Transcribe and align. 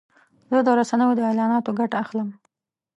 زه 0.51 0.57
د 0.65 0.67
رسنیو 0.79 1.17
د 1.17 1.21
اعلاناتو 1.29 1.71
ګټه 1.79 1.95
اخلم. 2.03 2.29